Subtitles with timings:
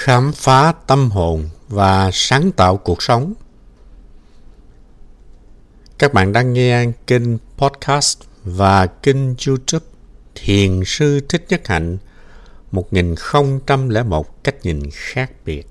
[0.00, 3.34] khám phá tâm hồn và sáng tạo cuộc sống.
[5.98, 9.16] Các bạn đang nghe kênh podcast và kênh
[9.46, 9.86] YouTube
[10.34, 11.98] Thiền sư Thích Nhất Hạnh
[12.70, 15.66] 1001 cách nhìn khác biệt.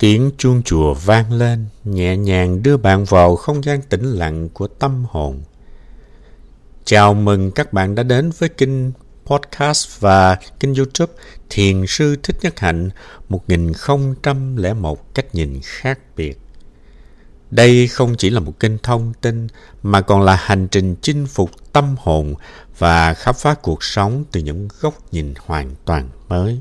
[0.00, 4.66] Tiếng chuông chùa vang lên, nhẹ nhàng đưa bạn vào không gian tĩnh lặng của
[4.66, 5.40] tâm hồn.
[6.84, 8.92] Chào mừng các bạn đã đến với kênh
[9.26, 11.12] podcast và kênh youtube
[11.50, 12.90] Thiền sư Thích Nhất Hạnh
[13.28, 16.38] 1001 cách nhìn khác biệt.
[17.50, 19.46] Đây không chỉ là một kênh thông tin
[19.82, 22.34] mà còn là hành trình chinh phục tâm hồn
[22.78, 26.60] và khám phá cuộc sống từ những góc nhìn hoàn toàn mới.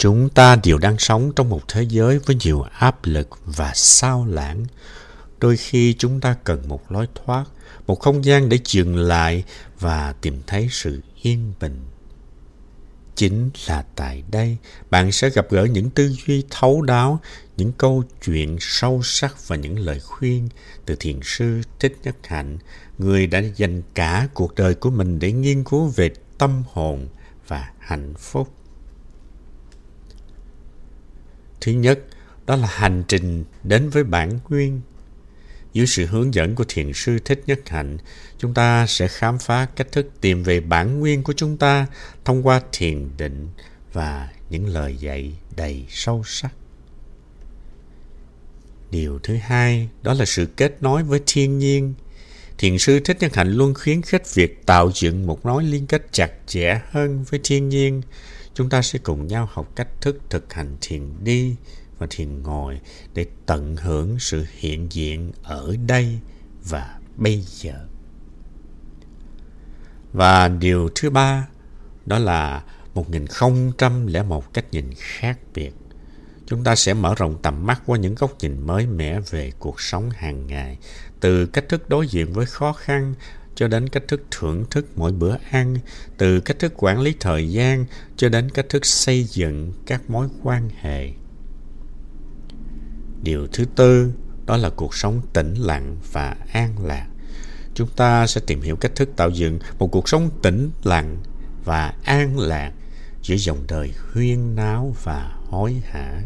[0.00, 4.26] Chúng ta đều đang sống trong một thế giới với nhiều áp lực và sao
[4.26, 4.66] lãng.
[5.40, 7.44] Đôi khi chúng ta cần một lối thoát,
[7.86, 9.44] một không gian để dừng lại
[9.80, 11.80] và tìm thấy sự yên bình.
[13.14, 14.56] Chính là tại đây,
[14.90, 17.20] bạn sẽ gặp gỡ những tư duy thấu đáo,
[17.56, 20.48] những câu chuyện sâu sắc và những lời khuyên
[20.86, 22.58] từ thiền sư Thích Nhất Hạnh,
[22.98, 27.08] người đã dành cả cuộc đời của mình để nghiên cứu về tâm hồn
[27.48, 28.48] và hạnh phúc.
[31.60, 32.00] Thứ nhất,
[32.46, 34.80] đó là hành trình đến với bản nguyên.
[35.72, 37.98] Dưới sự hướng dẫn của Thiền sư Thích Nhất Hạnh,
[38.38, 41.86] chúng ta sẽ khám phá cách thức tìm về bản nguyên của chúng ta
[42.24, 43.48] thông qua thiền định
[43.92, 46.54] và những lời dạy đầy sâu sắc.
[48.90, 51.94] Điều thứ hai đó là sự kết nối với thiên nhiên.
[52.58, 56.06] Thiền sư Thích Nhất Hạnh luôn khuyến khích việc tạo dựng một mối liên kết
[56.12, 58.02] chặt chẽ hơn với thiên nhiên
[58.54, 61.56] chúng ta sẽ cùng nhau học cách thức thực hành thiền đi
[61.98, 62.80] và thiền ngồi
[63.14, 66.18] để tận hưởng sự hiện diện ở đây
[66.64, 67.86] và bây giờ.
[70.12, 71.48] Và điều thứ ba
[72.06, 75.72] đó là 1001 cách nhìn khác biệt.
[76.46, 79.80] Chúng ta sẽ mở rộng tầm mắt qua những góc nhìn mới mẻ về cuộc
[79.80, 80.78] sống hàng ngày,
[81.20, 83.14] từ cách thức đối diện với khó khăn
[83.60, 85.76] cho đến cách thức thưởng thức mỗi bữa ăn,
[86.18, 87.84] từ cách thức quản lý thời gian
[88.16, 91.10] cho đến cách thức xây dựng các mối quan hệ.
[93.22, 94.12] Điều thứ tư
[94.46, 97.06] đó là cuộc sống tĩnh lặng và an lạc.
[97.74, 101.16] Chúng ta sẽ tìm hiểu cách thức tạo dựng một cuộc sống tĩnh lặng
[101.64, 102.72] và an lạc
[103.22, 106.22] giữa dòng đời huyên náo và hối hả.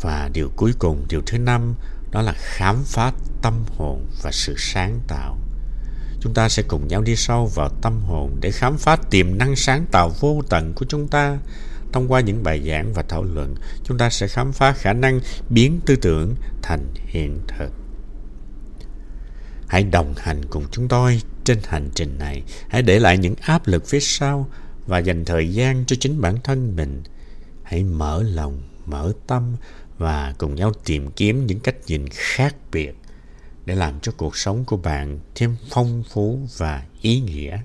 [0.00, 1.74] Và điều cuối cùng, điều thứ năm
[2.14, 3.12] đó là khám phá
[3.42, 5.38] tâm hồn và sự sáng tạo.
[6.20, 9.56] Chúng ta sẽ cùng nhau đi sâu vào tâm hồn để khám phá tiềm năng
[9.56, 11.38] sáng tạo vô tận của chúng ta.
[11.92, 15.20] Thông qua những bài giảng và thảo luận, chúng ta sẽ khám phá khả năng
[15.48, 17.72] biến tư tưởng thành hiện thực.
[19.68, 22.42] Hãy đồng hành cùng chúng tôi trên hành trình này.
[22.68, 24.48] Hãy để lại những áp lực phía sau
[24.86, 27.02] và dành thời gian cho chính bản thân mình.
[27.62, 29.56] Hãy mở lòng, mở tâm
[29.98, 32.94] và cùng nhau tìm kiếm những cách nhìn khác biệt
[33.64, 37.58] để làm cho cuộc sống của bạn thêm phong phú và ý nghĩa.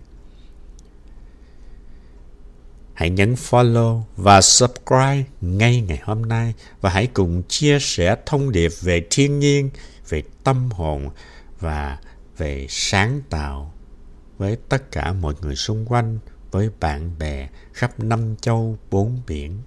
[2.93, 8.51] Hãy nhấn follow và subscribe ngay ngày hôm nay và hãy cùng chia sẻ thông
[8.51, 9.69] điệp về thiên nhiên,
[10.09, 11.09] về tâm hồn
[11.59, 11.97] và
[12.37, 13.73] về sáng tạo
[14.37, 16.19] với tất cả mọi người xung quanh,
[16.51, 19.57] với bạn bè khắp năm châu bốn biển.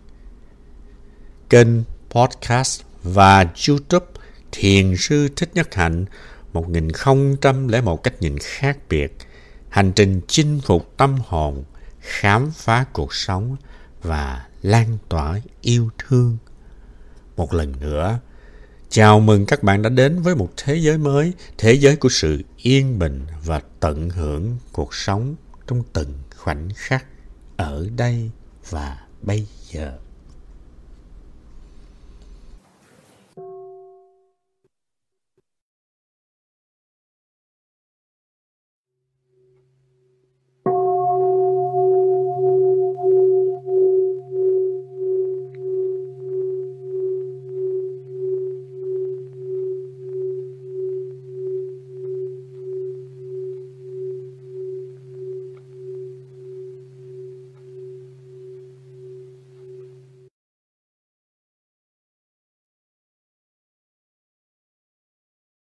[1.50, 1.69] Kênh
[2.12, 4.06] podcast và YouTube
[4.53, 6.05] Thiền sư Thích Nhất Hạnh
[6.53, 9.17] 1001 cách nhìn khác biệt,
[9.69, 11.64] hành trình chinh phục tâm hồn,
[12.00, 13.56] khám phá cuộc sống
[14.03, 16.37] và lan tỏa yêu thương.
[17.37, 18.19] Một lần nữa,
[18.88, 22.43] chào mừng các bạn đã đến với một thế giới mới, thế giới của sự
[22.56, 25.35] yên bình và tận hưởng cuộc sống
[25.67, 27.06] trong từng khoảnh khắc
[27.56, 28.31] ở đây
[28.70, 29.99] và bây giờ.